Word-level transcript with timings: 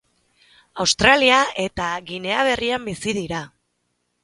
Australia 0.85 1.41
eta 1.65 1.91
Ginea 2.09 2.41
Berrian 2.51 2.91
bizi 2.91 3.17
dira. 3.21 3.45